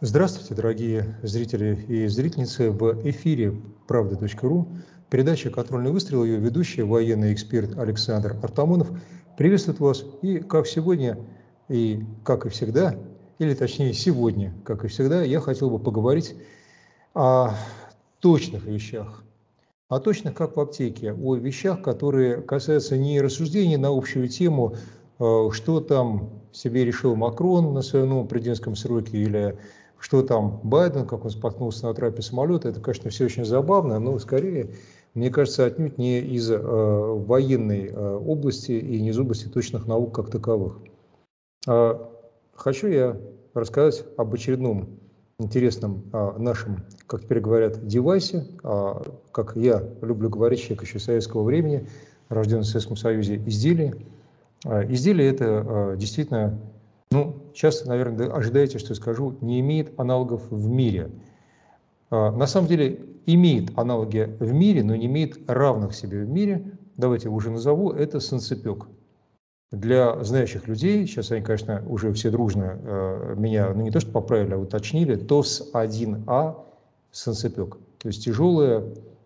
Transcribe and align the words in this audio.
Здравствуйте, 0.00 0.54
дорогие 0.54 1.18
зрители 1.24 1.74
и 1.88 2.06
зрительницы. 2.06 2.70
В 2.70 3.04
эфире 3.10 3.60
«Правда.ру» 3.88 4.68
передача 5.10 5.50
«Контрольный 5.50 5.90
выстрел». 5.90 6.22
Ее 6.22 6.38
ведущий, 6.38 6.82
военный 6.82 7.32
эксперт 7.32 7.76
Александр 7.76 8.36
Артамонов 8.40 8.92
приветствует 9.36 9.80
вас. 9.80 10.04
И 10.22 10.38
как 10.38 10.68
сегодня, 10.68 11.18
и 11.68 12.04
как 12.22 12.46
и 12.46 12.48
всегда, 12.48 12.94
или 13.40 13.54
точнее 13.54 13.92
сегодня, 13.92 14.54
как 14.64 14.84
и 14.84 14.86
всегда, 14.86 15.24
я 15.24 15.40
хотел 15.40 15.68
бы 15.68 15.80
поговорить 15.80 16.36
о 17.12 17.56
точных 18.20 18.66
вещах. 18.66 19.24
О 19.88 19.98
точных, 19.98 20.34
как 20.34 20.56
в 20.56 20.60
аптеке, 20.60 21.12
о 21.12 21.34
вещах, 21.34 21.82
которые 21.82 22.40
касаются 22.40 22.96
не 22.96 23.20
рассуждений 23.20 23.76
на 23.76 23.88
общую 23.88 24.28
тему, 24.28 24.76
э, 25.18 25.48
что 25.50 25.80
там 25.80 26.44
себе 26.52 26.84
решил 26.84 27.16
Макрон 27.16 27.74
на 27.74 27.82
своем 27.82 28.10
новом 28.10 28.28
президентском 28.28 28.76
сроке 28.76 29.18
или 29.18 29.58
что 29.98 30.22
там 30.22 30.60
Байден, 30.62 31.06
как 31.06 31.24
он 31.24 31.30
споткнулся 31.30 31.86
на 31.86 31.94
трапе 31.94 32.22
самолета, 32.22 32.68
это, 32.68 32.80
конечно, 32.80 33.10
все 33.10 33.24
очень 33.24 33.44
забавно, 33.44 33.98
но 33.98 34.18
скорее, 34.18 34.70
мне 35.14 35.30
кажется, 35.30 35.64
отнюдь 35.64 35.98
не 35.98 36.20
из 36.20 36.50
э, 36.50 36.56
военной 36.58 37.88
э, 37.88 38.16
области 38.16 38.72
и 38.72 39.00
не 39.00 39.10
из 39.10 39.18
области 39.18 39.48
точных 39.48 39.86
наук 39.86 40.14
как 40.14 40.30
таковых. 40.30 40.78
Э, 41.66 41.98
хочу 42.54 42.88
я 42.88 43.16
рассказать 43.54 44.04
об 44.16 44.32
очередном 44.34 44.88
интересном 45.40 46.04
э, 46.12 46.32
нашем, 46.38 46.84
как 47.06 47.22
теперь 47.22 47.40
говорят, 47.40 47.86
девайсе, 47.86 48.46
э, 48.62 48.94
как 49.32 49.56
я 49.56 49.82
люблю 50.02 50.28
говорить, 50.28 50.60
человек 50.60 50.82
еще 50.82 50.98
советского 50.98 51.42
времени, 51.42 51.88
рожденный 52.28 52.62
в 52.62 52.66
Советском 52.66 52.96
Союзе, 52.96 53.36
изделие. 53.46 53.96
Э, 54.64 54.84
изделие 54.92 55.30
это 55.30 55.44
э, 55.44 55.96
действительно 55.96 56.58
ну, 57.10 57.36
сейчас, 57.54 57.84
наверное, 57.84 58.30
ожидаете, 58.30 58.78
что 58.78 58.90
я 58.90 58.94
скажу, 58.96 59.36
не 59.40 59.60
имеет 59.60 59.98
аналогов 59.98 60.42
в 60.50 60.68
мире. 60.68 61.10
А, 62.10 62.30
на 62.30 62.46
самом 62.46 62.68
деле 62.68 63.00
имеет 63.26 63.76
аналоги 63.78 64.36
в 64.40 64.52
мире, 64.52 64.82
но 64.82 64.94
не 64.94 65.06
имеет 65.06 65.38
равных 65.50 65.94
себе 65.94 66.24
в 66.24 66.28
мире. 66.28 66.72
Давайте 66.96 67.28
уже 67.28 67.50
назову, 67.50 67.92
это 67.92 68.20
санцепек. 68.20 68.86
Для 69.70 70.22
знающих 70.24 70.66
людей, 70.66 71.06
сейчас 71.06 71.30
они, 71.30 71.42
конечно, 71.42 71.82
уже 71.86 72.12
все 72.14 72.30
дружно 72.30 72.78
э, 72.80 73.34
меня, 73.36 73.72
ну 73.74 73.82
не 73.82 73.90
то 73.90 74.00
что 74.00 74.10
поправили, 74.10 74.54
а 74.54 74.58
уточнили, 74.58 75.14
ТОС-1А 75.14 76.56
санцепек. 77.10 77.76
То 77.98 78.08
есть 78.08 78.24
тяжелая 78.24 78.82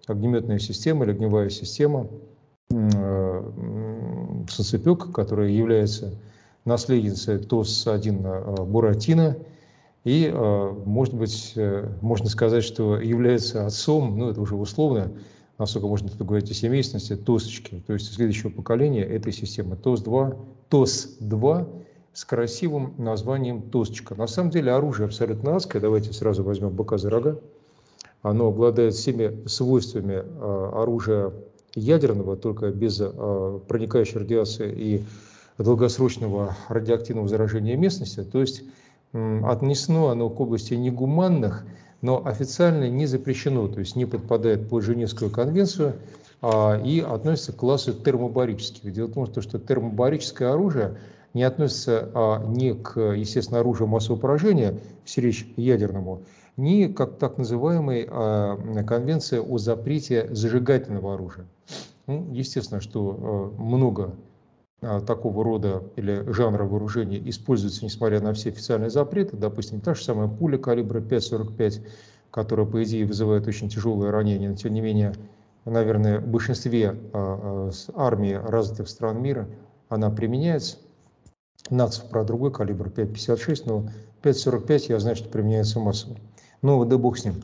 огнеметная 0.08 0.58
система 0.58 1.04
или 1.04 1.12
огневая 1.12 1.48
система 1.48 2.08
э, 2.70 3.50
санцепек, 4.48 5.12
которая 5.12 5.48
является 5.48 6.18
наследница 6.64 7.38
ТОС-1 7.38 8.22
э, 8.24 8.64
Буратино, 8.64 9.36
и, 10.04 10.30
э, 10.32 10.72
может 10.84 11.14
быть, 11.14 11.52
э, 11.56 11.88
можно 12.00 12.28
сказать, 12.28 12.64
что 12.64 13.00
является 13.00 13.66
отцом, 13.66 14.18
ну 14.18 14.30
это 14.30 14.40
уже 14.40 14.56
условно, 14.56 15.12
насколько 15.58 15.86
можно 15.86 16.08
тут 16.08 16.26
говорить 16.26 16.50
о 16.50 16.54
семейственности, 16.54 17.16
ТОСочки, 17.16 17.82
то 17.86 17.92
есть 17.92 18.12
следующего 18.12 18.50
поколения 18.50 19.02
этой 19.04 19.32
системы 19.32 19.76
ТОС-2, 19.76 20.36
ТОС-2 20.70 21.68
с 22.12 22.24
красивым 22.24 22.94
названием 22.98 23.62
ТОСочка. 23.62 24.14
На 24.14 24.26
самом 24.26 24.50
деле 24.50 24.72
оружие 24.72 25.06
абсолютно 25.06 25.56
адское, 25.56 25.80
давайте 25.80 26.12
сразу 26.12 26.42
возьмем 26.42 26.70
быка 26.70 26.98
за 26.98 27.10
рога. 27.10 27.38
Оно 28.22 28.48
обладает 28.48 28.94
всеми 28.94 29.46
свойствами 29.48 30.22
оружия 30.80 31.32
ядерного, 31.74 32.36
только 32.36 32.70
без 32.70 32.98
проникающей 32.98 34.18
радиации 34.18 34.72
и 34.72 35.02
долгосрочного 35.58 36.56
радиоактивного 36.68 37.28
заражения 37.28 37.76
местности, 37.76 38.22
то 38.22 38.40
есть 38.40 38.62
отнесено 39.12 40.08
оно 40.08 40.30
к 40.30 40.40
области 40.40 40.74
негуманных, 40.74 41.64
но 42.00 42.26
официально 42.26 42.88
не 42.88 43.06
запрещено, 43.06 43.68
то 43.68 43.80
есть 43.80 43.96
не 43.96 44.06
подпадает 44.06 44.68
под 44.68 44.82
Женевскую 44.84 45.30
конвенцию 45.30 45.94
а, 46.40 46.80
и 46.84 47.00
относится 47.00 47.52
к 47.52 47.56
классу 47.56 47.94
термобарических. 47.94 48.92
Дело 48.92 49.06
в 49.06 49.12
том, 49.12 49.26
что 49.26 49.58
термобарическое 49.58 50.52
оружие 50.52 50.96
не 51.32 51.44
относится 51.44 52.10
а, 52.14 52.44
ни 52.44 52.72
к, 52.72 52.98
естественно, 53.00 53.60
оружию 53.60 53.86
массового 53.86 54.20
поражения, 54.20 54.78
все 55.04 55.20
речь 55.20 55.46
ядерному, 55.56 56.22
ни 56.56 56.86
как 56.86 57.18
так 57.18 57.38
называемой 57.38 58.08
а, 58.10 58.56
конвенции 58.84 59.38
о 59.38 59.58
запрете 59.58 60.28
зажигательного 60.32 61.14
оружия. 61.14 61.46
Ну, 62.08 62.28
естественно, 62.32 62.80
что 62.80 63.52
а, 63.58 63.62
много 63.62 64.14
такого 65.06 65.44
рода 65.44 65.84
или 65.96 66.24
жанра 66.32 66.64
вооружения 66.64 67.20
используется, 67.28 67.84
несмотря 67.84 68.20
на 68.20 68.34
все 68.34 68.50
официальные 68.50 68.90
запреты. 68.90 69.36
Допустим, 69.36 69.80
та 69.80 69.94
же 69.94 70.02
самая 70.02 70.28
пуля 70.28 70.58
калибра 70.58 71.00
5,45, 71.00 71.86
которая, 72.30 72.66
по 72.66 72.82
идее, 72.82 73.06
вызывает 73.06 73.46
очень 73.46 73.68
тяжелое 73.68 74.10
ранение, 74.10 74.50
но 74.50 74.56
тем 74.56 74.72
не 74.74 74.80
менее, 74.80 75.14
наверное, 75.64 76.18
в 76.18 76.26
большинстве 76.26 76.96
а, 77.12 77.70
а, 77.70 77.70
армий 77.94 78.36
развитых 78.36 78.88
стран 78.88 79.22
мира 79.22 79.48
она 79.88 80.10
применяется. 80.10 80.78
НАЦ 81.70 81.98
про 81.98 82.24
другой 82.24 82.52
калибр 82.52 82.88
5,56, 82.88 83.62
но 83.66 83.88
5,45 84.22 84.86
я 84.88 84.98
знаю, 84.98 85.14
что 85.16 85.28
применяется 85.28 85.78
массово. 85.78 86.16
Ну, 86.60 86.84
да 86.84 86.98
бог 86.98 87.18
с 87.18 87.24
ним. 87.24 87.34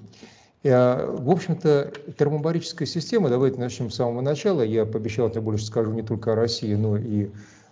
Э, 0.65 1.15
в 1.17 1.31
общем-то, 1.31 1.93
термобарическая 2.19 2.87
система, 2.87 3.29
давайте 3.29 3.61
начнем 3.61 3.91
с 3.91 3.95
самого 3.95 4.21
начала. 4.21 4.63
Я 4.63 4.87
пообещал, 4.87 5.31
я 5.33 5.41
больше 5.41 5.65
скажу 5.65 5.93
не 5.93 6.03
только 6.03 6.33
о 6.33 6.35
России, 6.35 6.75
но 6.75 6.97
и 6.97 7.31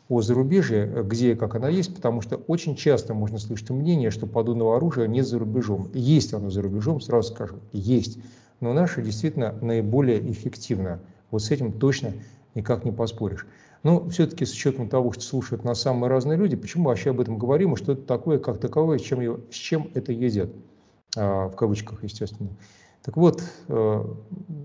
о 0.09 0.21
зарубежье, 0.21 1.03
где 1.05 1.33
и 1.33 1.35
как 1.35 1.57
она 1.57 1.69
есть, 1.69 1.95
потому 1.95 2.21
что 2.21 2.37
очень 2.37 2.77
часто 2.77 3.13
можно 3.13 3.39
слышать 3.39 3.71
мнение, 3.71 4.11
что 4.11 4.29
подобного 4.29 4.77
оружия 4.77 5.09
нет 5.09 5.27
за 5.27 5.41
рубежом. 5.41 5.91
Есть 5.95 6.33
оно 6.33 6.49
за 6.49 6.63
рубежом, 6.63 7.01
сразу 7.01 7.35
скажу, 7.35 7.57
есть. 7.73 8.19
Но 8.61 8.73
наше 8.73 9.03
действительно 9.03 9.53
наиболее 9.61 10.21
эффективно. 10.31 11.01
Вот 11.33 11.43
с 11.43 11.51
этим 11.51 11.73
точно 11.73 12.13
никак 12.55 12.85
не 12.85 12.93
поспоришь. 12.93 13.47
Но 13.83 14.09
все-таки 14.09 14.45
с 14.45 14.53
учетом 14.53 14.89
того, 14.89 15.13
что 15.13 15.23
слушают 15.23 15.65
нас 15.65 15.81
самые 15.81 16.09
разные 16.09 16.39
люди, 16.39 16.55
почему 16.55 16.89
вообще 16.89 17.11
об 17.11 17.21
этом 17.21 17.37
говорим, 17.37 17.75
и 17.75 17.77
что 17.77 17.93
это 17.93 18.03
такое, 18.03 18.39
как 18.39 18.59
таковое, 18.59 18.99
с 18.99 19.03
чем, 19.03 19.41
с 19.51 19.55
чем 19.55 19.91
это 19.95 20.13
едят, 20.13 20.51
в 21.17 21.55
кавычках, 21.57 22.05
естественно. 22.05 22.51
Так 23.07 23.17
вот, 23.17 23.41
э, 23.69 24.05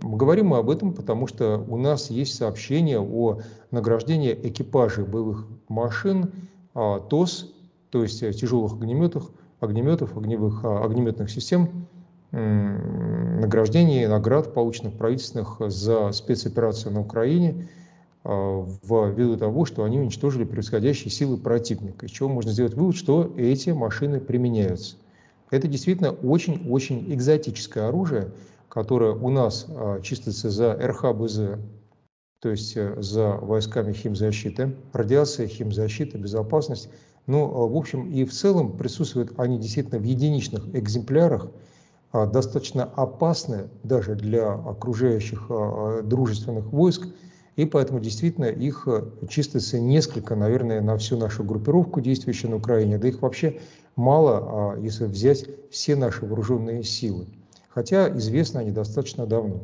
говорим 0.02 0.48
мы 0.48 0.58
об 0.58 0.72
этом, 0.72 0.94
потому 0.94 1.28
что 1.28 1.64
у 1.68 1.78
нас 1.78 2.10
есть 2.10 2.36
сообщение 2.36 3.00
о 3.00 3.40
награждении 3.70 4.34
экипажей 4.34 5.06
боевых 5.06 5.46
машин 5.68 6.32
а, 6.74 7.00
ТОС, 7.00 7.54
то 7.92 8.02
есть 8.02 8.20
тяжелых 8.20 8.74
огнеметов, 8.74 9.30
огнеметов, 9.60 10.18
огневых, 10.18 10.62
а, 10.64 10.84
огнеметных 10.84 11.30
систем, 11.30 11.88
награждение 12.32 14.08
наград, 14.08 14.54
полученных 14.54 14.94
правительственных 14.94 15.58
за 15.68 16.12
спецоперацию 16.14 16.94
на 16.94 17.02
Украине, 17.02 17.68
а, 18.24 18.66
ввиду 18.66 19.38
того, 19.38 19.66
что 19.66 19.84
они 19.84 20.00
уничтожили 20.00 20.46
превосходящие 20.46 21.12
силы 21.12 21.38
противника. 21.38 22.08
Из 22.08 22.12
чего 22.12 22.30
можно 22.30 22.52
сделать 22.52 22.74
вывод, 22.74 22.96
что 22.96 23.32
эти 23.38 23.70
машины 23.70 24.20
применяются. 24.20 24.96
Это 25.52 25.68
действительно 25.68 26.12
очень-очень 26.12 27.14
экзотическое 27.14 27.90
оружие, 27.90 28.32
которое 28.70 29.14
у 29.14 29.30
нас 29.30 29.66
а, 29.68 30.00
числится 30.02 30.50
за 30.50 30.74
РХБЗ, 30.74 31.60
то 32.40 32.50
есть 32.50 32.76
э, 32.76 32.96
за 33.00 33.34
войсками 33.34 33.94
химзащиты, 33.94 34.76
радиация, 34.94 35.48
химзащита, 35.48 36.18
безопасность. 36.18 36.90
Но, 37.28 37.38
ну, 37.38 37.44
а, 37.44 37.68
в 37.68 37.76
общем, 37.76 38.10
и 38.10 38.24
в 38.24 38.32
целом 38.32 38.78
присутствуют 38.78 39.34
они 39.38 39.60
действительно 39.60 40.00
в 40.00 40.04
единичных 40.04 40.74
экземплярах, 40.74 41.52
а, 42.14 42.26
достаточно 42.26 42.86
опасны 42.86 43.70
даже 43.84 44.16
для 44.16 44.54
окружающих 44.54 45.52
дружественных 46.06 46.72
войск, 46.72 47.10
и 47.56 47.66
поэтому 47.66 48.00
действительно 48.00 48.46
их 48.46 48.88
э, 48.88 49.04
числится 49.30 49.80
несколько, 49.80 50.36
наверное, 50.36 50.82
на 50.82 50.98
всю 50.98 51.18
нашу 51.18 51.44
группировку, 51.44 52.00
действующую 52.00 52.52
на 52.52 52.58
Украине, 52.58 52.98
да 52.98 53.08
их 53.08 53.22
вообще 53.22 53.60
мало, 53.96 54.74
а 54.74 54.80
если 54.80 55.06
взять 55.06 55.46
все 55.70 55.96
наши 55.96 56.26
вооруженные 56.26 56.84
силы. 56.84 57.28
Хотя 57.70 58.10
известны 58.18 58.60
они 58.60 58.72
достаточно 58.72 59.26
давно. 59.26 59.64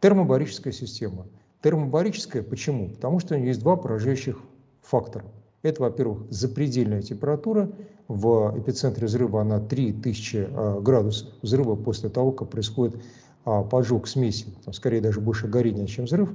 Термобарическая 0.00 0.72
система. 0.72 1.26
Термобарическая 1.62 2.42
почему? 2.42 2.90
Потому 2.90 3.20
что 3.20 3.34
у 3.34 3.38
нее 3.38 3.48
есть 3.48 3.60
два 3.60 3.76
поражающих 3.76 4.38
фактора. 4.82 5.24
Это, 5.62 5.82
во-первых, 5.82 6.30
запредельная 6.30 7.00
температура. 7.00 7.70
В 8.06 8.54
эпицентре 8.58 9.06
взрыва 9.06 9.40
она 9.40 9.60
3000 9.60 10.48
а, 10.50 10.80
градусов 10.80 11.28
взрыва 11.40 11.74
после 11.74 12.10
того, 12.10 12.32
как 12.32 12.50
происходит 12.50 13.02
а, 13.46 13.62
поджог 13.62 14.06
смеси. 14.06 14.46
Там, 14.64 14.74
скорее 14.74 15.00
даже 15.00 15.22
больше 15.22 15.48
горения, 15.48 15.86
чем 15.86 16.04
взрыв. 16.04 16.30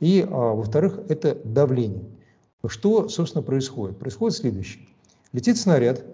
И, 0.00 0.26
а, 0.28 0.54
во-вторых, 0.54 1.00
это 1.08 1.36
давление. 1.44 2.04
Что, 2.66 3.08
собственно, 3.08 3.42
происходит? 3.42 3.98
Происходит 3.98 4.36
следующее. 4.36 4.86
Летит 5.32 5.56
снаряд, 5.56 6.04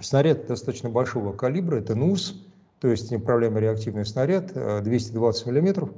Снаряд 0.00 0.46
достаточно 0.46 0.88
большого 0.88 1.34
калибра, 1.34 1.76
это 1.76 1.94
НУС, 1.94 2.42
то 2.80 2.88
есть 2.88 3.10
неуправляемый 3.10 3.60
реактивный 3.60 4.06
снаряд, 4.06 4.52
220 4.54 5.46
э, 5.46 5.50
мм. 5.50 5.90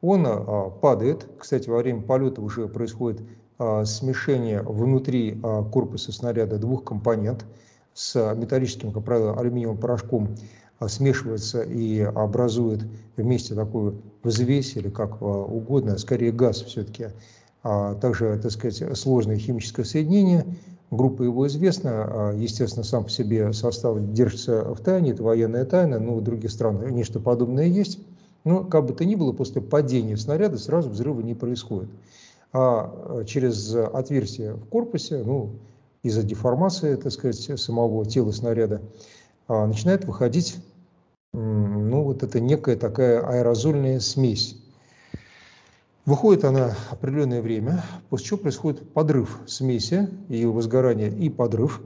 Он 0.00 0.26
э, 0.26 0.70
падает, 0.80 1.26
кстати, 1.38 1.68
во 1.68 1.78
время 1.78 2.02
полета 2.02 2.40
уже 2.40 2.68
происходит 2.68 3.22
э, 3.58 3.84
смешение 3.84 4.62
внутри 4.62 5.40
корпуса 5.72 6.12
снаряда 6.12 6.58
двух 6.58 6.84
компонент. 6.84 7.44
с 7.94 8.34
металлическим, 8.36 8.92
как 8.92 9.04
правило, 9.04 9.38
алюминиевым 9.38 9.76
порошком 9.76 10.36
смешивается 10.88 11.62
и 11.62 12.00
образует 12.00 12.80
вместе 13.16 13.54
такую 13.54 14.02
взвесь 14.22 14.76
или 14.76 14.88
как 14.88 15.20
угодно, 15.22 15.98
скорее 15.98 16.32
газ 16.32 16.62
все-таки, 16.62 17.08
а 17.62 17.94
также, 17.94 18.38
так 18.42 18.50
сказать, 18.50 18.96
сложное 18.96 19.36
химическое 19.36 19.84
соединение. 19.84 20.46
Группа 20.90 21.22
его 21.22 21.46
известна, 21.46 22.34
естественно, 22.36 22.84
сам 22.84 23.04
по 23.04 23.10
себе 23.10 23.52
состав 23.52 23.98
держится 24.12 24.74
в 24.74 24.80
тайне, 24.80 25.12
это 25.12 25.22
военная 25.22 25.64
тайна, 25.64 25.98
но 25.98 26.14
в 26.16 26.22
других 26.22 26.50
странах 26.50 26.90
нечто 26.90 27.18
подобное 27.18 27.66
есть. 27.66 27.98
Но 28.44 28.64
как 28.64 28.86
бы 28.86 28.92
то 28.92 29.04
ни 29.04 29.14
было, 29.14 29.32
после 29.32 29.62
падения 29.62 30.16
снаряда 30.16 30.58
сразу 30.58 30.90
взрыва 30.90 31.20
не 31.20 31.34
происходит. 31.34 31.88
А 32.52 33.22
через 33.24 33.74
отверстие 33.74 34.54
в 34.54 34.66
корпусе, 34.66 35.22
ну, 35.24 35.52
из-за 36.02 36.22
деформации, 36.22 36.96
так 36.96 37.12
сказать, 37.12 37.58
самого 37.58 38.04
тела 38.04 38.32
снаряда, 38.32 38.82
начинает 39.48 40.04
выходить 40.04 40.56
ну, 41.34 42.02
вот 42.04 42.22
это 42.22 42.40
некая 42.40 42.76
такая 42.76 43.20
аэрозольная 43.20 44.00
смесь. 44.00 44.56
Выходит 46.04 46.44
она 46.44 46.76
определенное 46.90 47.40
время, 47.40 47.84
после 48.10 48.26
чего 48.26 48.38
происходит 48.38 48.92
подрыв 48.92 49.38
смеси, 49.46 50.08
ее 50.28 50.50
возгорание 50.50 51.10
и 51.10 51.30
подрыв. 51.30 51.80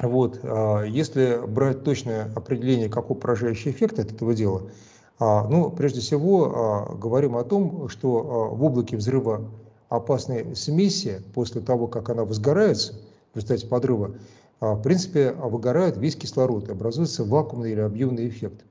Вот. 0.00 0.40
А 0.42 0.82
если 0.82 1.40
брать 1.46 1.84
точное 1.84 2.30
определение, 2.34 2.88
какой 2.88 3.16
поражающий 3.16 3.70
эффект 3.70 3.98
от 3.98 4.12
этого 4.12 4.34
дела, 4.34 4.70
а, 5.18 5.48
ну, 5.48 5.70
прежде 5.70 6.00
всего, 6.00 6.52
а, 6.54 6.94
говорим 6.96 7.36
о 7.36 7.44
том, 7.44 7.88
что 7.88 8.50
в 8.52 8.62
облаке 8.62 8.96
взрыва 8.96 9.48
опасной 9.88 10.54
смеси, 10.54 11.22
после 11.34 11.60
того, 11.60 11.86
как 11.86 12.10
она 12.10 12.24
возгорается 12.24 12.94
в 13.32 13.36
результате 13.36 13.66
подрыва, 13.66 14.14
в 14.60 14.82
принципе, 14.82 15.32
выгорает 15.32 15.96
весь 15.96 16.16
кислород, 16.16 16.70
образуется 16.70 17.24
вакуумный 17.24 17.72
или 17.72 17.80
объемный 17.80 18.28
эффект. 18.28 18.64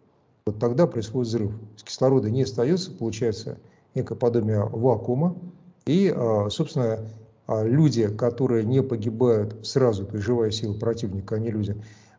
Вот 0.45 0.59
тогда 0.59 0.87
происходит 0.87 1.29
взрыв. 1.29 1.51
Кислорода 1.83 2.29
не 2.29 2.43
остается, 2.43 2.91
получается 2.91 3.57
некое 3.95 4.15
подобие 4.15 4.63
вакуума. 4.63 5.37
И, 5.85 6.13
а, 6.15 6.49
собственно, 6.49 6.99
а, 7.47 7.63
люди, 7.63 8.07
которые 8.07 8.65
не 8.65 8.81
погибают 8.83 9.65
сразу, 9.65 10.05
то 10.05 10.15
есть 10.15 10.25
живая 10.25 10.51
сила 10.51 10.73
противника, 10.73 11.35
а 11.35 11.39
не 11.39 11.49
люди, 11.49 11.75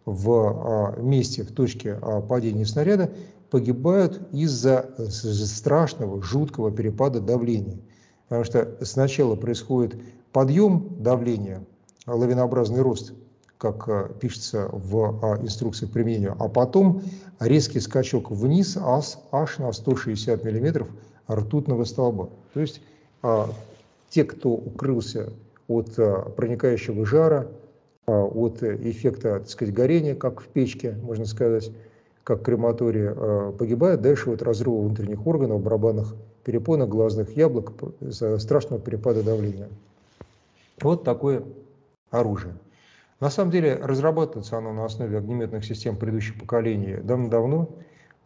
в 0.06 0.30
а, 0.30 1.00
месте, 1.00 1.42
в 1.42 1.52
точке 1.52 1.98
падения 2.28 2.64
снаряда, 2.64 3.10
погибают 3.50 4.20
из-за 4.32 4.90
страшного, 4.98 6.22
жуткого 6.22 6.70
перепада 6.70 7.20
давления. 7.20 7.78
Потому 8.28 8.44
что 8.44 8.78
сначала 8.82 9.36
происходит 9.36 10.00
подъем 10.32 10.96
давления, 10.98 11.62
лавинообразный 12.06 12.80
рост– 12.80 13.12
как 13.58 13.88
э, 13.88 14.10
пишется 14.20 14.68
в 14.72 15.20
а, 15.22 15.36
инструкции 15.40 15.86
к 15.86 15.90
применению, 15.90 16.36
а 16.38 16.48
потом 16.48 17.02
резкий 17.40 17.80
скачок 17.80 18.30
вниз 18.30 18.76
аж 18.76 19.58
на 19.58 19.72
160 19.72 20.44
миллиметров 20.44 20.88
ртутного 21.30 21.84
столба. 21.84 22.30
То 22.52 22.60
есть 22.60 22.80
а, 23.22 23.48
те, 24.10 24.24
кто 24.24 24.50
укрылся 24.50 25.32
от 25.68 25.98
а, 25.98 26.30
проникающего 26.30 27.06
жара, 27.06 27.48
от 28.06 28.62
эффекта, 28.62 29.38
так 29.38 29.48
сказать, 29.48 29.72
горения, 29.72 30.14
как 30.14 30.42
в 30.42 30.48
печке, 30.48 30.94
можно 31.02 31.24
сказать, 31.24 31.70
как 32.22 32.42
крематория, 32.42 33.50
погибают 33.52 34.02
дальше 34.02 34.28
от 34.30 34.42
разрыва 34.42 34.82
внутренних 34.82 35.26
органов, 35.26 35.62
барабанных 35.62 36.14
перепонок, 36.44 36.90
глазных 36.90 37.34
яблок 37.34 37.72
из-за 38.02 38.38
страшного 38.40 38.78
перепада 38.78 39.22
давления. 39.22 39.70
Вот 40.82 41.02
такое 41.02 41.44
оружие. 42.10 42.52
На 43.20 43.30
самом 43.30 43.50
деле 43.50 43.76
разрабатывается 43.76 44.58
оно 44.58 44.72
на 44.72 44.84
основе 44.84 45.18
огнеметных 45.18 45.64
систем 45.64 45.96
предыдущих 45.96 46.38
поколений 46.38 46.96
давно-давно. 46.96 47.68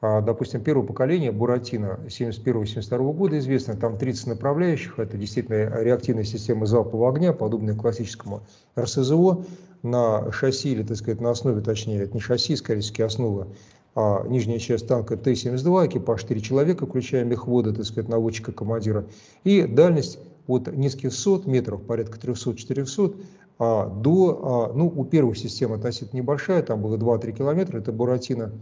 А, 0.01 0.21
допустим, 0.21 0.63
первое 0.63 0.87
поколение 0.87 1.33
Буратино 1.33 1.99
71-72 2.07 3.13
года 3.15 3.39
известно, 3.39 3.75
там 3.75 3.99
30 3.99 4.29
направляющих, 4.29 4.99
это 4.99 5.17
действительно 5.17 5.83
реактивная 5.83 6.25
система 6.25 6.67
залпового 6.67 7.11
огня, 7.11 7.33
подобная 7.33 7.75
классическому 7.75 8.43
РСЗО, 8.79 9.45
на 9.83 10.31
шасси, 10.33 10.71
или, 10.71 10.83
так 10.83 10.97
сказать, 10.97 11.21
на 11.21 11.31
основе, 11.31 11.61
точнее, 11.61 12.03
это 12.03 12.15
не 12.15 12.21
шасси, 12.21 12.57
скорее 12.57 12.81
всего, 12.81 13.07
основа, 13.07 13.49
а 13.95 14.25
нижняя 14.29 14.59
часть 14.59 14.87
танка 14.87 15.17
Т-72, 15.17 15.87
экипаж 15.87 16.23
4 16.23 16.41
человека, 16.41 16.87
включая 16.87 17.25
мехвода, 17.25 17.73
так 17.73 17.85
сказать, 17.85 18.09
наводчика, 18.09 18.53
командира, 18.53 19.07
и 19.45 19.63
дальность 19.63 20.19
от 20.47 20.69
нескольких 20.69 21.13
сот 21.13 21.47
метров, 21.47 21.83
порядка 21.83 22.19
300-400, 22.19 23.15
а, 23.15 23.19
до, 23.59 24.69
а, 24.71 24.73
ну, 24.73 24.87
у 24.87 25.05
первой 25.05 25.35
системы 25.35 25.77
относительно 25.77 26.19
небольшая, 26.19 26.63
там 26.63 26.81
было 26.81 26.97
2-3 26.97 27.33
километра, 27.33 27.79
это 27.79 27.93
Буратино, 27.93 28.53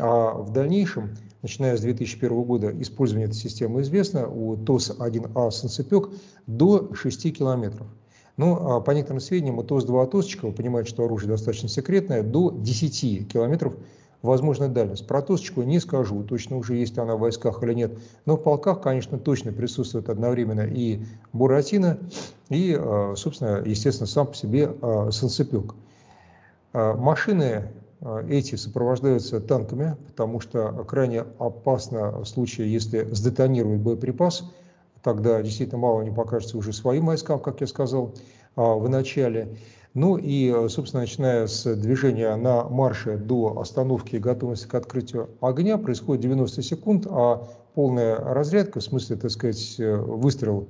а 0.00 0.32
в 0.32 0.52
дальнейшем, 0.52 1.16
начиная 1.42 1.76
с 1.76 1.80
2001 1.80 2.42
года, 2.44 2.72
использование 2.80 3.28
этой 3.28 3.36
системы 3.36 3.82
известно, 3.82 4.28
у 4.28 4.56
ТОС-1А 4.56 5.50
«Санцепек» 5.50 6.10
до 6.46 6.94
6 6.94 7.36
километров. 7.36 7.86
Ну, 8.36 8.54
а 8.54 8.80
по 8.80 8.92
некоторым 8.92 9.20
сведениям, 9.20 9.58
у 9.58 9.64
ТОС-2 9.64 10.10
«Тосочка», 10.10 10.46
вы 10.46 10.52
понимаете, 10.52 10.90
что 10.90 11.04
оружие 11.04 11.28
достаточно 11.28 11.68
секретное, 11.68 12.22
до 12.22 12.50
10 12.50 13.28
километров 13.28 13.76
возможная 14.22 14.68
дальность. 14.68 15.06
Про 15.06 15.22
Тосочку 15.22 15.62
не 15.62 15.78
скажу, 15.78 16.22
точно 16.24 16.56
уже 16.56 16.74
есть 16.74 16.98
она 16.98 17.16
в 17.16 17.20
войсках 17.20 17.62
или 17.62 17.74
нет, 17.74 17.98
но 18.26 18.36
в 18.36 18.42
полках, 18.42 18.80
конечно, 18.80 19.18
точно 19.18 19.52
присутствует 19.52 20.08
одновременно 20.08 20.62
и 20.62 21.04
Буратино, 21.32 21.98
и, 22.48 22.76
а, 22.78 23.14
собственно, 23.16 23.62
естественно, 23.64 24.06
сам 24.06 24.28
по 24.28 24.34
себе 24.34 24.72
а, 24.82 25.10
Санцепек. 25.10 25.74
А, 26.72 26.94
машины 26.94 27.70
эти 28.28 28.54
сопровождаются 28.54 29.40
танками, 29.40 29.96
потому 30.06 30.38
что 30.38 30.84
крайне 30.86 31.24
опасно 31.40 32.20
в 32.20 32.26
случае, 32.26 32.72
если 32.72 33.02
сдетонирует 33.12 33.80
боеприпас, 33.80 34.44
тогда 35.02 35.42
действительно 35.42 35.78
мало 35.78 36.02
не 36.02 36.12
покажется 36.12 36.56
уже 36.58 36.72
своим 36.72 37.06
войскам, 37.06 37.40
как 37.40 37.60
я 37.60 37.66
сказал 37.66 38.14
в 38.54 38.88
начале. 38.88 39.58
Ну 39.98 40.16
и, 40.16 40.54
э, 40.54 40.68
собственно, 40.68 41.00
начиная 41.00 41.48
с 41.48 41.74
движения 41.74 42.36
на 42.36 42.62
марше 42.62 43.16
до 43.16 43.58
остановки 43.60 44.14
и 44.14 44.20
готовности 44.20 44.68
к 44.68 44.74
открытию 44.76 45.28
огня 45.40 45.76
происходит 45.76 46.22
90 46.22 46.62
секунд, 46.62 47.06
а 47.10 47.48
полная 47.74 48.14
разрядка, 48.14 48.78
в 48.78 48.84
смысле, 48.84 49.16
так 49.16 49.32
сказать, 49.32 49.74
э, 49.80 49.96
выстрел 49.96 50.68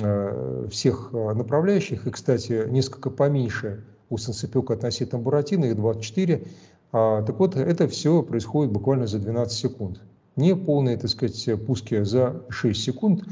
э, 0.00 0.68
всех 0.70 1.10
направляющих, 1.12 2.06
и, 2.06 2.10
кстати, 2.12 2.68
несколько 2.68 3.10
поменьше 3.10 3.82
у 4.10 4.16
Санцепека 4.16 4.74
относительно 4.74 5.20
Буратино, 5.20 5.64
их 5.64 5.74
24, 5.74 6.46
а, 6.92 7.22
так 7.22 7.40
вот, 7.40 7.56
это 7.56 7.88
все 7.88 8.22
происходит 8.22 8.72
буквально 8.72 9.08
за 9.08 9.18
12 9.18 9.58
секунд. 9.58 10.00
Не 10.36 10.54
полные, 10.54 10.96
так 10.96 11.10
сказать, 11.10 11.66
пуски 11.66 12.04
за 12.04 12.42
6 12.48 12.80
секунд, 12.80 13.24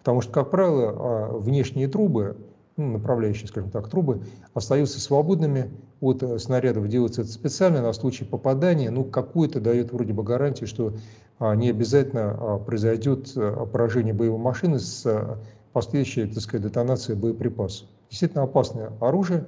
потому 0.00 0.20
что, 0.20 0.30
как 0.30 0.50
правило, 0.50 0.94
а, 0.94 1.38
внешние 1.38 1.88
трубы 1.88 2.36
ну, 2.78 2.92
направляющие, 2.92 3.46
скажем 3.46 3.70
так, 3.70 3.88
трубы, 3.88 4.22
остаются 4.54 5.00
свободными 5.00 5.70
от 6.00 6.22
э, 6.22 6.38
снарядов. 6.38 6.88
Делается 6.88 7.22
это 7.22 7.30
специально 7.30 7.82
на 7.82 7.92
случай 7.92 8.24
попадания. 8.24 8.90
Ну, 8.90 9.04
какую-то 9.04 9.60
дает 9.60 9.92
вроде 9.92 10.14
бы 10.14 10.22
гарантию, 10.22 10.66
что 10.66 10.94
а, 11.38 11.54
не 11.54 11.68
обязательно 11.68 12.30
а, 12.30 12.58
произойдет 12.58 13.32
а, 13.36 13.66
поражение 13.66 14.14
боевой 14.14 14.38
машины 14.38 14.78
с 14.78 15.38
последующей, 15.72 16.26
так 16.26 16.42
сказать, 16.42 16.66
детонацией 16.66 17.18
боеприпасов. 17.18 17.88
Действительно 18.08 18.44
опасное 18.44 18.92
оружие, 19.00 19.44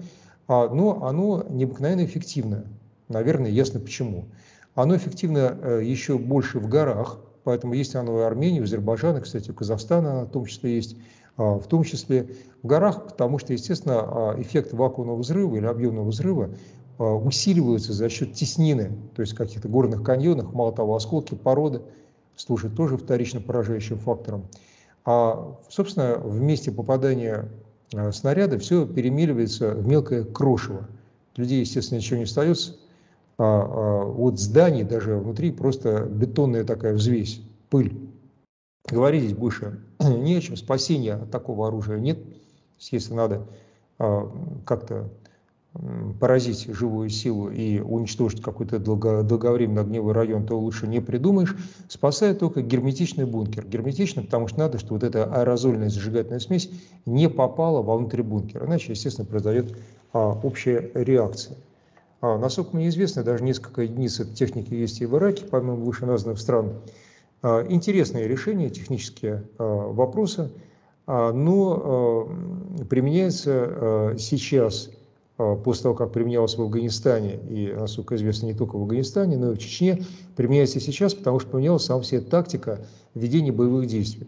но 0.47 1.05
оно 1.05 1.47
необыкновенно 1.49 2.05
эффективное. 2.05 2.67
Наверное, 3.09 3.51
ясно 3.51 3.81
почему. 3.81 4.27
Оно 4.75 4.97
эффективно 4.97 5.59
э, 5.61 5.81
еще 5.85 6.19
больше 6.19 6.59
в 6.61 6.69
горах, 6.69 7.19
поэтому 7.43 7.75
есть 7.75 7.97
оно 7.97 8.15
в 8.15 8.19
Армении, 8.21 8.61
в 8.61 8.65
Азербайджане, 8.65 9.21
кстати, 9.21 9.51
в 9.51 9.55
Казахстане 9.55 10.25
в 10.25 10.31
том 10.31 10.47
числе 10.47 10.77
есть. 10.77 10.97
А, 11.37 11.59
в 11.59 11.67
том 11.67 11.85
числе 11.85 12.29
в 12.63 12.67
горах, 12.67 13.07
потому 13.07 13.39
что, 13.39 13.53
естественно, 13.53 14.01
а, 14.01 14.41
эффект 14.41 14.73
вакуумного 14.73 15.19
взрыва 15.19 15.57
или 15.57 15.67
объемного 15.67 16.09
взрыва 16.09 16.51
а, 16.99 17.15
усиливается 17.15 17.93
за 17.93 18.09
счет 18.09 18.35
теснины, 18.35 18.93
то 19.15 19.23
есть 19.23 19.35
каких-то 19.35 19.69
горных 19.69 20.03
каньонах, 20.03 20.53
мало 20.53 20.73
того, 20.73 20.95
осколки 20.97 21.35
породы 21.35 21.83
служат 22.37 22.75
тоже 22.75 22.97
вторично 22.97 23.41
поражающим 23.41 23.99
фактором. 23.99 24.47
А, 25.05 25.57
собственно, 25.69 26.19
в 26.19 26.41
месте 26.41 26.71
попадания 26.71 27.49
снаряда 28.13 28.59
все 28.59 28.87
перемеливается 28.87 29.75
в 29.75 29.87
мелкое 29.87 30.25
крошево. 30.25 30.89
Людей, 31.37 31.61
естественно, 31.61 31.99
ничего 31.99 32.19
не 32.19 32.25
остается. 32.25 32.77
От 33.37 34.39
зданий 34.39 34.85
даже 34.85 35.17
внутри 35.17 35.51
просто 35.51 36.03
бетонная 36.03 36.65
такая 36.65 36.93
взвесь, 36.95 37.43
пыль. 37.71 38.10
Говорить 38.89 39.37
больше 39.37 39.81
не 40.01 40.37
о 40.37 40.41
чем. 40.41 40.57
Спасения 40.57 41.15
от 41.15 41.31
такого 41.31 41.69
оружия 41.69 41.99
нет. 41.99 42.19
Если 42.79 43.13
надо 43.13 43.47
а, 43.99 44.33
как-то 44.65 45.11
поразить 46.19 46.67
живую 46.67 47.11
силу 47.11 47.49
и 47.49 47.79
уничтожить 47.79 48.43
какой-то 48.43 48.81
долговременный 48.81 49.83
огневой 49.83 50.13
район, 50.13 50.45
то 50.45 50.59
лучше 50.59 50.89
не 50.89 51.01
придумаешь. 51.01 51.57
Спасает 51.89 52.41
только 52.41 52.61
герметичный 52.63 53.25
бункер. 53.25 53.67
Герметичный, 53.67 54.25
потому 54.25 54.49
что 54.49 54.59
надо, 54.59 54.79
чтобы 54.79 54.95
вот 54.95 55.05
эта 55.05 55.25
аэрозольная 55.25 55.89
зажигательная 55.89 56.41
смесь 56.41 56.71
не 57.07 57.29
попала 57.29 57.83
вовнутрь 57.83 58.23
бункера. 58.23 58.67
Иначе, 58.67 58.93
естественно, 58.93 59.27
произойдет 59.27 59.77
а, 60.13 60.33
общая 60.43 60.91
реакция. 60.95 61.57
А, 62.21 62.37
насколько 62.37 62.75
мне 62.75 62.89
известно, 62.89 63.23
даже 63.23 63.45
несколько 63.45 63.83
единиц 63.83 64.19
этой 64.19 64.35
техники 64.35 64.75
есть 64.75 65.01
и 65.01 65.07
в 65.07 65.17
Ираке, 65.17 65.45
помимо 65.49 65.77
вышеназванных 65.77 66.41
стран. 66.41 66.67
А, 66.67 66.81
интересные 67.43 68.29
решения, 68.29 68.71
технические 68.71 69.45
а, 69.59 69.93
вопросы, 69.93 70.51
а, 71.07 71.33
но 71.33 72.29
а, 72.79 72.85
применяется 72.85 74.15
сейчас 74.19 74.91
после 75.65 75.85
того, 75.85 75.95
как 75.95 76.13
применялось 76.13 76.59
в 76.59 76.61
Афганистане, 76.61 77.41
и, 77.49 77.73
насколько 77.75 78.15
известно, 78.17 78.45
не 78.45 78.53
только 78.53 78.77
в 78.77 78.83
Афганистане, 78.83 79.39
но 79.39 79.53
и 79.53 79.55
в 79.55 79.59
Чечне, 79.59 80.05
применяется 80.37 80.81
сейчас, 80.81 81.15
потому 81.15 81.41
что 81.41 81.49
поменялась 81.49 81.87
сама 81.87 82.03
вся 82.03 82.21
тактика 82.21 82.85
ведения 83.15 83.51
боевых 83.51 83.87
действий. 83.87 84.27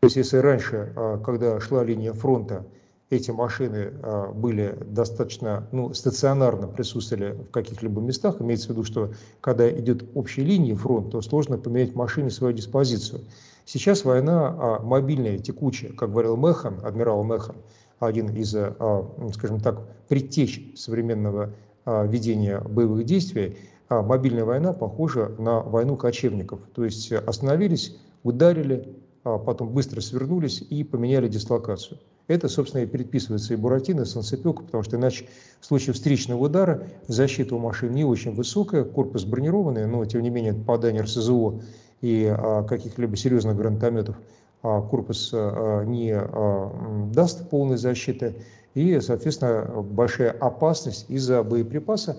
То 0.00 0.06
есть 0.06 0.16
если 0.16 0.38
раньше, 0.38 0.94
когда 1.26 1.60
шла 1.60 1.84
линия 1.84 2.14
фронта, 2.14 2.64
эти 3.08 3.30
машины 3.30 3.92
а, 4.02 4.32
были 4.32 4.76
достаточно 4.86 5.68
ну, 5.70 5.94
стационарно 5.94 6.66
присутствовали 6.66 7.32
в 7.32 7.50
каких-либо 7.50 8.00
местах, 8.00 8.40
имеется 8.40 8.68
в 8.68 8.70
виду, 8.70 8.84
что 8.84 9.12
когда 9.40 9.70
идет 9.70 10.04
общая 10.14 10.42
линия 10.42 10.74
фронта, 10.74 11.12
то 11.12 11.22
сложно 11.22 11.56
поменять 11.56 11.94
машине 11.94 12.30
свою 12.30 12.52
диспозицию. 12.52 13.22
Сейчас 13.64 14.04
война 14.04 14.80
мобильная, 14.82 15.38
текучая, 15.38 15.92
как 15.92 16.10
говорил 16.10 16.36
Механ, 16.36 16.80
адмирал 16.84 17.22
Механ, 17.24 17.56
один 18.00 18.28
из, 18.30 18.54
а, 18.56 19.08
скажем 19.34 19.60
так, 19.60 19.86
предтеч 20.08 20.74
современного 20.76 21.54
а, 21.84 22.04
ведения 22.06 22.60
боевых 22.60 23.04
действий, 23.04 23.56
а 23.88 24.02
мобильная 24.02 24.44
война 24.44 24.72
похожа 24.72 25.28
на 25.38 25.60
войну 25.60 25.96
кочевников. 25.96 26.58
То 26.74 26.84
есть 26.84 27.12
остановились, 27.12 27.96
ударили, 28.24 28.96
потом 29.22 29.68
быстро 29.68 30.00
свернулись 30.00 30.60
и 30.60 30.82
поменяли 30.82 31.28
дислокацию. 31.28 32.00
Это, 32.28 32.48
собственно, 32.48 32.82
и 32.82 32.86
предписывается 32.86 33.54
и 33.54 33.56
Буратино, 33.56 34.02
и 34.02 34.04
Санцепеку, 34.04 34.64
потому 34.64 34.82
что 34.82 34.96
иначе 34.96 35.26
в 35.60 35.66
случае 35.66 35.94
встречного 35.94 36.44
удара 36.44 36.86
защита 37.06 37.54
у 37.54 37.58
машин 37.58 37.92
не 37.92 38.04
очень 38.04 38.34
высокая, 38.34 38.84
корпус 38.84 39.24
бронированный, 39.24 39.86
но, 39.86 40.04
тем 40.04 40.22
не 40.22 40.30
менее, 40.30 40.54
попадание 40.54 41.02
РСЗО 41.02 41.60
и 42.00 42.34
каких-либо 42.68 43.16
серьезных 43.16 43.56
гранатометов– 43.56 44.16
а, 44.66 44.82
корпус 44.82 45.30
а, 45.32 45.84
не 45.84 46.12
а, 46.12 47.10
даст 47.12 47.48
полной 47.48 47.76
защиты, 47.76 48.34
и, 48.74 48.98
соответственно, 49.00 49.82
большая 49.82 50.32
опасность 50.32 51.06
из-за 51.08 51.42
боеприпаса. 51.42 52.18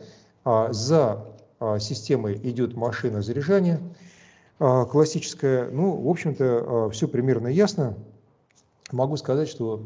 За 0.70 1.26
системой 1.80 2.40
идет 2.42 2.76
машина 2.76 3.22
заряжания 3.22 3.80
классическая. 4.58 5.70
Ну, 5.70 5.92
в 6.02 6.10
общем-то, 6.10 6.90
все 6.92 7.08
примерно 7.08 7.48
ясно. 7.48 7.96
Могу 8.92 9.18
сказать, 9.18 9.50
что 9.50 9.82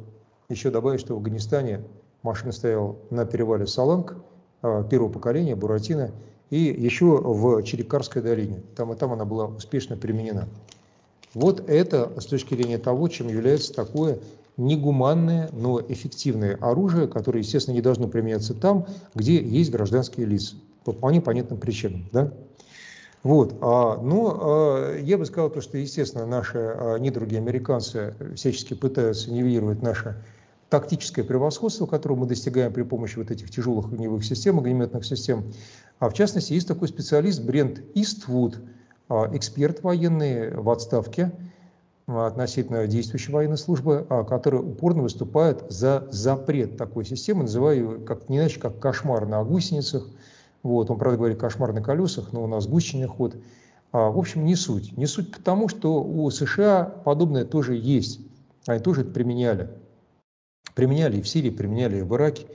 еще 0.50 0.70
добавить, 0.70 1.00
что 1.00 1.16
в 1.16 1.18
Афганистане 1.18 1.82
машина 2.24 2.52
стояла 2.52 2.96
на 3.10 3.26
перевале 3.26 3.66
Саланг 3.66 4.16
первого 4.62 5.10
поколения, 5.10 5.56
Буратино, 5.56 6.12
и 6.52 6.60
еще 6.60 7.06
в 7.06 7.64
Черекарской 7.64 8.22
долине. 8.22 8.62
Там 8.76 8.92
и 8.94 8.96
там 8.96 9.14
она 9.14 9.26
была 9.26 9.46
успешно 9.46 9.98
применена. 9.98 10.48
Вот 11.34 11.68
это 11.70 12.12
с 12.20 12.26
точки 12.26 12.54
зрения 12.54 12.78
того, 12.78 13.08
чем 13.08 13.30
является 13.30 13.74
такое 13.74 14.20
негуманное, 14.58 15.50
но 15.54 15.82
эффективное 15.82 16.58
оружие, 16.58 17.08
которое, 17.08 17.40
естественно, 17.40 17.74
не 17.74 17.82
должно 17.82 18.08
применяться 18.08 18.54
там, 18.54 18.86
где 19.16 19.42
есть 19.42 19.72
гражданские 19.72 20.26
лица. 20.28 20.56
По 20.84 20.92
вполне 20.92 21.22
понятным 21.22 21.60
причинам. 21.60 22.06
Да? 22.12 22.34
Вот. 23.24 23.56
А, 23.62 23.98
но 23.98 24.40
а, 24.42 24.98
я 24.98 25.18
бы 25.18 25.26
сказал, 25.26 25.50
то, 25.50 25.62
что, 25.62 25.78
естественно, 25.78 26.26
наши 26.26 26.58
а, 26.58 26.98
недруги 26.98 27.36
американцы 27.36 28.16
всячески 28.36 28.74
пытаются 28.74 29.32
нивелировать 29.32 29.82
наше 29.82 30.24
тактическое 30.70 31.24
превосходство, 31.24 31.86
которое 31.86 32.16
мы 32.16 32.26
достигаем 32.26 32.74
при 32.74 32.84
помощи 32.84 33.18
вот 33.18 33.30
этих 33.30 33.52
тяжелых 33.52 33.92
огневых 33.92 34.24
систем, 34.24 34.58
огнеметных 34.58 35.06
систем. 35.06 35.54
А 36.00 36.10
в 36.10 36.14
частности, 36.14 36.54
есть 36.54 36.68
такой 36.68 36.88
специалист 36.88 37.44
Брент 37.44 37.82
Иствуд, 37.94 38.58
а, 39.08 39.30
эксперт 39.34 39.84
военный 39.84 40.56
в 40.56 40.70
отставке 40.70 41.32
относительно 42.08 42.88
действующей 42.88 43.32
военной 43.32 43.58
службы, 43.58 44.06
который 44.28 44.60
упорно 44.60 45.04
выступает 45.04 45.64
за 45.70 46.08
запрет 46.12 46.76
такой 46.76 47.06
системы, 47.06 47.44
называю 47.44 47.78
ее 47.78 48.00
как, 48.00 48.28
не 48.28 48.40
иначе 48.40 48.60
как 48.60 48.80
кошмар 48.80 49.26
на 49.28 49.42
гусеницах. 49.44 50.08
Вот, 50.64 50.90
он, 50.90 50.98
правда, 50.98 51.18
говорит 51.18 51.40
кошмар 51.40 51.74
на 51.74 51.82
колесах, 51.82 52.34
но 52.34 52.44
у 52.44 52.48
нас 52.48 52.68
гусечный 52.68 53.08
ход. 53.08 53.36
В 53.92 54.18
общем, 54.18 54.46
не 54.46 54.56
суть. 54.56 54.96
Не 54.96 55.06
суть 55.06 55.32
потому, 55.32 55.68
что 55.68 56.04
у 56.04 56.30
США 56.30 56.86
подобное 56.86 57.46
тоже 57.46 57.76
есть. 57.76 58.22
Они 58.68 58.80
тоже 58.80 59.02
это 59.02 59.12
применяли. 59.12 59.70
Применяли 60.76 61.18
и 61.18 61.22
в 61.22 61.28
Сирии, 61.28 61.50
применяли 61.50 61.98
и 61.98 62.02
в 62.02 62.16
Ираке. 62.16 62.46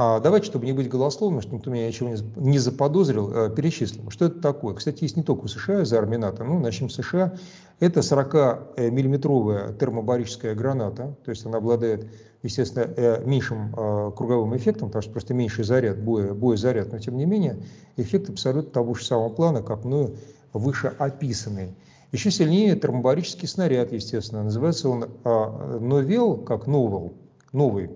А 0.00 0.20
давайте, 0.20 0.46
чтобы 0.46 0.64
не 0.64 0.72
быть 0.72 0.88
голословным, 0.88 1.42
чтобы 1.42 1.56
никто 1.56 1.72
меня 1.72 1.88
ничего 1.88 2.14
не 2.36 2.58
заподозрил, 2.58 3.32
э, 3.34 3.50
перечислим. 3.50 4.10
Что 4.10 4.26
это 4.26 4.40
такое? 4.40 4.76
Кстати, 4.76 5.02
есть 5.02 5.16
не 5.16 5.24
только 5.24 5.46
у 5.46 5.48
США 5.48 5.82
из 5.82 5.92
армии 5.92 6.16
НАТО. 6.16 6.44
Ну, 6.44 6.60
начнем 6.60 6.88
с 6.88 6.94
США. 6.94 7.34
Это 7.80 7.98
40-миллиметровая 7.98 9.76
термобарическая 9.76 10.54
граната. 10.54 11.16
То 11.24 11.32
есть 11.32 11.44
она 11.44 11.58
обладает, 11.58 12.06
естественно, 12.44 12.84
э, 12.96 13.24
меньшим 13.26 13.74
э, 13.76 14.12
круговым 14.16 14.56
эффектом, 14.56 14.86
потому 14.86 15.02
что 15.02 15.10
просто 15.10 15.34
меньший 15.34 15.64
заряд, 15.64 16.00
боя, 16.00 16.32
боезаряд. 16.32 16.92
Но, 16.92 17.00
тем 17.00 17.16
не 17.16 17.24
менее, 17.24 17.58
эффект 17.96 18.30
абсолютно 18.30 18.70
того 18.70 18.94
же 18.94 19.04
самого 19.04 19.30
плана, 19.30 19.64
как 19.64 19.84
мною 19.84 20.14
выше 20.52 20.94
описанный. 20.96 21.74
Еще 22.12 22.30
сильнее 22.30 22.76
термобарический 22.76 23.48
снаряд, 23.48 23.92
естественно. 23.92 24.44
Называется 24.44 24.88
он 24.88 25.06
новел, 25.24 26.36
как 26.36 26.68
новел, 26.68 27.14
новый 27.52 27.90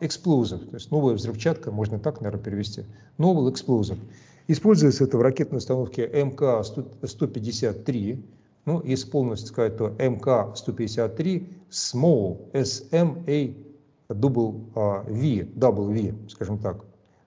explosive, 0.00 0.68
то 0.68 0.74
есть 0.74 0.90
новая 0.90 1.14
взрывчатка, 1.14 1.70
можно 1.70 1.98
так, 1.98 2.20
наверное, 2.20 2.44
перевести, 2.44 2.84
новый 3.18 3.50
explosive. 3.52 3.98
Используется 4.48 5.04
это 5.04 5.18
в 5.18 5.22
ракетной 5.22 5.58
установке 5.58 6.06
МК-153, 6.06 8.22
ну, 8.64 8.80
если 8.84 9.10
полностью 9.10 9.48
сказать, 9.48 9.76
то 9.76 9.88
МК-153 9.98 11.46
Small, 11.70 12.50
SMA 12.52 13.54
double 14.08 14.60
V, 15.06 16.14
скажем 16.28 16.58
так, 16.58 16.84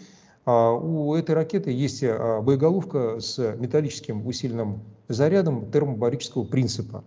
А 0.46 0.72
у 0.72 1.14
этой 1.14 1.34
ракеты 1.34 1.70
есть 1.70 2.02
боеголовка 2.02 3.20
с 3.20 3.38
металлическим 3.58 4.26
усиленным 4.26 4.82
зарядом 5.08 5.70
термобарического 5.70 6.44
принципа, 6.44 7.04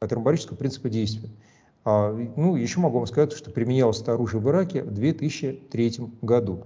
термобарического 0.00 0.56
принципа 0.56 0.88
действия. 0.88 1.28
А, 1.90 2.12
ну, 2.36 2.54
еще 2.54 2.80
могу 2.80 2.98
вам 2.98 3.06
сказать, 3.06 3.32
что 3.32 3.50
применялось 3.50 4.02
это 4.02 4.12
оружие 4.12 4.42
в 4.42 4.48
Ираке 4.50 4.82
в 4.82 4.92
2003 4.92 5.94
году. 6.20 6.64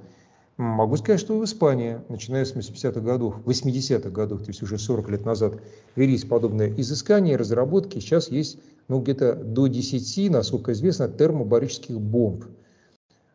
Могу 0.57 0.97
сказать, 0.97 1.21
что 1.21 1.39
в 1.39 1.45
Испании, 1.45 2.01
начиная 2.09 2.45
с 2.45 2.57
80-х 2.57 3.01
годов, 3.01 3.37
80-х 3.47 4.11
годов, 4.11 4.41
то 4.41 4.49
есть 4.49 4.63
уже 4.63 4.79
40 4.79 5.11
лет 5.11 5.25
назад, 5.25 5.61
велись 5.95 6.25
подобные 6.25 6.75
изыскания, 6.81 7.39
разработки. 7.39 8.01
Сейчас 8.01 8.31
есть 8.31 8.59
ну, 8.89 9.01
где-то 9.01 9.35
до 9.35 9.69
10, 9.69 10.29
насколько 10.33 10.73
известно, 10.73 11.07
термобарических 11.09 12.01
бомб. 12.01 12.47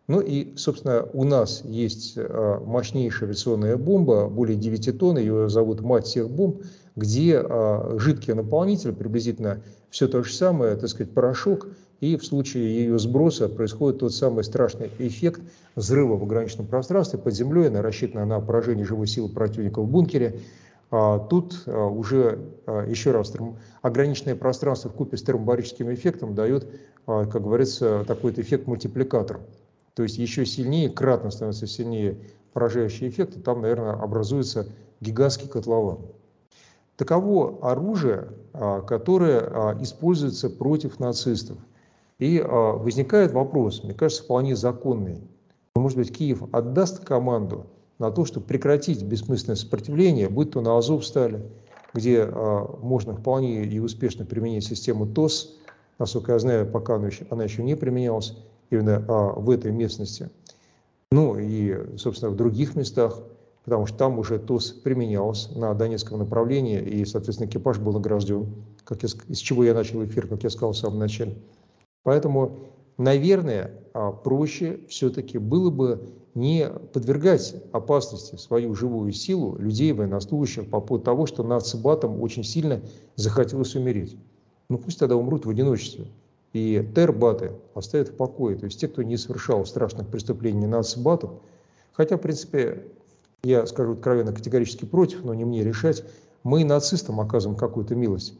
Ну 0.09 0.19
и, 0.19 0.57
собственно, 0.57 1.07
у 1.13 1.23
нас 1.23 1.63
есть 1.63 2.15
а, 2.17 2.59
мощнейшая 2.65 3.29
авиационная 3.29 3.77
бомба, 3.77 4.27
более 4.27 4.57
9 4.57 4.99
тонн, 4.99 5.19
ее 5.19 5.47
зовут 5.47 5.79
мать 5.79 6.05
всех 6.05 6.29
бомб, 6.29 6.63
где 6.97 7.39
а, 7.39 7.95
жидкий 7.99 8.33
наполнитель, 8.33 8.91
приблизительно 8.91 9.61
все 9.89 10.07
то 10.07 10.23
же 10.23 10.33
самое, 10.33 10.75
так 10.75 10.89
сказать, 10.89 11.13
порошок, 11.13 11.67
и 12.01 12.17
в 12.17 12.25
случае 12.25 12.75
ее 12.75 12.99
сброса 12.99 13.47
происходит 13.47 13.99
тот 13.99 14.13
самый 14.13 14.43
страшный 14.43 14.91
эффект 14.99 15.41
взрыва 15.75 16.17
в 16.17 16.23
ограниченном 16.23 16.67
пространстве 16.67 17.19
под 17.19 17.33
землей, 17.33 17.67
она 17.67 17.81
рассчитана 17.81 18.25
на 18.25 18.39
поражение 18.39 18.85
живой 18.85 19.07
силы 19.07 19.29
противника 19.29 19.81
в 19.81 19.87
бункере. 19.87 20.39
А, 20.89 21.19
тут 21.19 21.63
а, 21.67 21.85
уже, 21.85 22.39
еще 22.87 23.11
раз, 23.11 23.31
ограниченное 23.83 24.35
пространство 24.35 24.89
в 24.89 24.93
купе 24.93 25.17
с 25.17 25.23
термобарическим 25.23 25.93
эффектом 25.93 26.33
дает, 26.33 26.67
как 27.05 27.41
говорится, 27.41 28.03
такой 28.07 28.33
эффект 28.33 28.67
мультипликатор. 28.67 29.39
То 29.93 30.03
есть 30.03 30.17
еще 30.17 30.45
сильнее, 30.45 30.89
кратно 30.89 31.29
становится 31.29 31.67
сильнее 31.67 32.17
поражающий 32.53 33.07
эффект, 33.07 33.37
и 33.37 33.39
там, 33.39 33.61
наверное, 33.61 33.93
образуется 33.93 34.67
гигантский 34.99 35.47
котлован. 35.47 35.99
Таково 36.97 37.59
оружие, 37.61 38.29
а, 38.53 38.81
которое 38.81 39.39
а, 39.39 39.77
используется 39.79 40.49
против 40.49 40.99
нацистов. 40.99 41.57
И 42.17 42.39
а, 42.43 42.73
возникает 42.73 43.31
вопрос, 43.33 43.83
мне 43.83 43.93
кажется, 43.93 44.23
вполне 44.23 44.55
законный. 44.55 45.21
Может 45.75 45.99
быть, 45.99 46.11
Киев 46.11 46.41
отдаст 46.51 47.05
команду 47.05 47.67
на 47.99 48.09
то, 48.09 48.25
чтобы 48.25 48.47
прекратить 48.47 49.03
бессмысленное 49.03 49.55
сопротивление, 49.55 50.27
будь 50.27 50.51
то 50.51 50.61
на 50.61 50.75
Азов 50.75 51.05
стали, 51.05 51.45
где 51.93 52.25
можно 52.25 53.13
вполне 53.13 53.63
и 53.63 53.79
успешно 53.79 54.25
применить 54.25 54.65
систему 54.65 55.05
ТОС. 55.05 55.55
Насколько 55.99 56.33
я 56.33 56.39
знаю, 56.39 56.69
пока 56.69 56.95
она 56.95 57.07
еще, 57.07 57.25
она 57.29 57.43
еще 57.43 57.63
не 57.63 57.75
применялась 57.75 58.35
именно 58.69 58.99
в 59.35 59.49
этой 59.49 59.71
местности. 59.71 60.29
Ну 61.11 61.37
и, 61.39 61.97
собственно, 61.97 62.31
в 62.31 62.35
других 62.35 62.75
местах, 62.75 63.19
потому 63.67 63.85
что 63.85 63.97
там 63.97 64.17
уже 64.17 64.39
ТОС 64.39 64.71
применялся 64.71 65.51
на 65.59 65.73
Донецком 65.73 66.19
направлении, 66.19 66.79
и, 66.79 67.03
соответственно, 67.03 67.49
экипаж 67.49 67.79
был 67.79 67.91
награжден, 67.91 68.47
как 68.85 69.03
я, 69.03 69.09
из 69.27 69.39
чего 69.39 69.65
я 69.65 69.73
начал 69.73 70.05
эфир, 70.05 70.25
как 70.25 70.41
я 70.43 70.49
сказал 70.49 70.71
в 70.71 70.77
самом 70.77 70.99
начале. 70.99 71.35
Поэтому, 72.03 72.59
наверное, 72.97 73.73
а, 73.93 74.13
проще 74.13 74.79
все-таки 74.87 75.37
было 75.37 75.69
бы 75.69 76.07
не 76.33 76.69
подвергать 76.93 77.61
опасности 77.73 78.37
свою 78.37 78.73
живую 78.73 79.11
силу 79.11 79.57
людей, 79.57 79.91
военнослужащих, 79.91 80.69
по 80.69 80.79
поводу 80.79 81.03
того, 81.03 81.25
что 81.25 81.43
нацбатам 81.43 82.21
очень 82.21 82.45
сильно 82.45 82.79
захотелось 83.17 83.75
умереть. 83.75 84.15
Ну 84.69 84.77
пусть 84.77 84.97
тогда 84.97 85.17
умрут 85.17 85.45
в 85.45 85.49
одиночестве. 85.49 86.05
И 86.53 86.89
тербаты 86.95 87.51
оставят 87.75 88.07
в 88.07 88.15
покое. 88.15 88.55
То 88.55 88.63
есть 88.63 88.79
те, 88.79 88.87
кто 88.87 89.03
не 89.03 89.17
совершал 89.17 89.65
страшных 89.65 90.07
преступлений 90.07 90.67
нацбатов, 90.67 91.31
хотя, 91.91 92.15
в 92.15 92.21
принципе, 92.21 92.85
я 93.43 93.65
скажу 93.65 93.93
откровенно, 93.93 94.33
категорически 94.33 94.85
против, 94.85 95.23
но 95.23 95.33
не 95.33 95.45
мне 95.45 95.63
решать, 95.63 96.03
мы 96.43 96.63
нацистам 96.63 97.19
оказываем 97.19 97.57
какую-то 97.57 97.95
милость. 97.95 98.33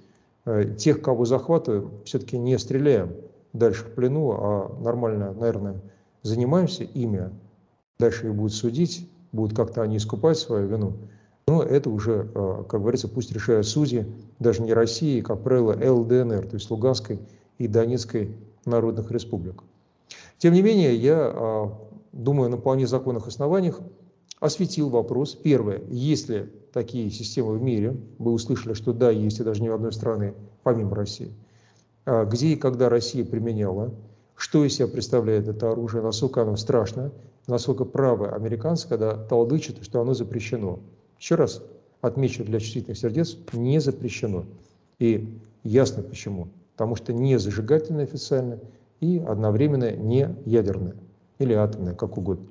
Э, 0.46 0.74
тех, 0.78 1.02
кого 1.02 1.26
захватываем, 1.26 1.92
все-таки 2.06 2.38
не 2.38 2.58
стреляем 2.58 3.14
дальше 3.54 3.86
в 3.86 3.94
плену, 3.94 4.32
а 4.32 4.76
нормально, 4.80 5.34
наверное, 5.34 5.82
занимаемся 6.24 6.84
ими, 6.84 7.30
дальше 8.00 8.28
их 8.28 8.36
будут 8.36 8.54
судить, 8.54 9.10
будут 9.32 9.56
как-то 9.56 9.82
они 9.82 9.98
искупать 9.98 10.38
свою 10.38 10.68
вину. 10.68 10.94
Но 11.48 11.64
это 11.64 11.90
уже, 11.90 12.30
э, 12.34 12.64
как 12.68 12.82
говорится, 12.82 13.08
пусть 13.08 13.32
решают 13.32 13.68
судьи, 13.68 14.06
даже 14.40 14.62
не 14.62 14.74
России, 14.74 15.22
как 15.22 15.44
правило, 15.44 15.74
ЛДНР, 15.74 16.48
то 16.48 16.56
есть 16.56 16.70
Луганской 16.70 17.20
и 17.58 17.68
Донецкой 17.68 18.36
народных 18.66 19.12
республик. 19.12 19.64
Тем 20.38 20.54
не 20.54 20.62
менее, 20.62 20.96
я 20.96 21.32
э, 21.34 21.66
думаю, 22.12 22.50
на 22.50 22.58
вполне 22.58 22.88
законных 22.88 23.28
основаниях 23.28 23.80
осветил 24.40 24.90
вопрос. 24.90 25.36
Первое, 25.36 25.82
есть 25.90 26.30
ли 26.30 26.50
такие 26.74 27.10
системы 27.10 27.58
в 27.58 27.62
мире? 27.62 27.98
Вы 28.20 28.32
услышали, 28.32 28.74
что 28.74 28.94
да, 28.94 29.10
есть, 29.10 29.40
и 29.40 29.44
даже 29.44 29.62
ни 29.64 29.68
одной 29.68 29.94
страны, 29.94 30.34
помимо 30.64 30.96
России. 30.96 31.32
А 32.06 32.26
где 32.26 32.50
и 32.50 32.56
когда 32.56 32.90
Россия 32.90 33.26
применяла, 33.26 33.94
что 34.36 34.64
из 34.64 34.76
себя 34.76 34.88
представляет 34.88 35.48
это 35.48 35.72
оружие, 35.72 36.04
насколько 36.04 36.42
оно 36.44 36.56
страшно, 36.56 37.12
насколько 37.48 37.86
правы 37.86 38.28
американцы, 38.28 38.88
когда 38.88 39.16
толдычат, 39.16 39.84
что 39.84 40.02
оно 40.02 40.14
запрещено. 40.14 40.80
Еще 41.20 41.36
раз 41.36 41.64
отмечу 42.02 42.44
для 42.46 42.60
чувствительных 42.60 42.98
сердец, 42.98 43.38
не 43.54 43.80
запрещено. 43.80 44.46
И 45.00 45.40
ясно 45.64 46.04
почему. 46.04 46.50
Потому 46.74 46.96
что 46.96 47.12
не 47.14 47.40
зажигательное 47.40 48.04
официально 48.04 48.60
и 49.00 49.24
одновременно 49.28 49.92
не 49.96 50.36
ядерное 50.46 50.96
или 51.40 51.54
атомное, 51.54 51.96
как 51.96 52.18
угодно. 52.18 52.46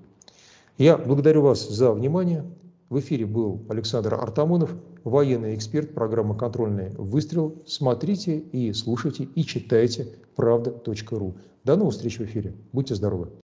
Я 0.78 0.98
благодарю 0.98 1.40
вас 1.40 1.66
за 1.66 1.90
внимание. 1.92 2.44
В 2.90 3.00
эфире 3.00 3.24
был 3.24 3.64
Александр 3.70 4.12
Артамонов, 4.12 4.74
военный 5.04 5.54
эксперт 5.54 5.94
программы 5.94 6.36
«Контрольный 6.36 6.90
выстрел». 6.98 7.62
Смотрите 7.66 8.38
и 8.38 8.74
слушайте 8.74 9.24
и 9.24 9.42
читайте 9.42 10.06
правда.ру. 10.34 11.34
До 11.64 11.76
новых 11.76 11.94
встреч 11.94 12.18
в 12.18 12.24
эфире. 12.24 12.54
Будьте 12.74 12.94
здоровы. 12.94 13.30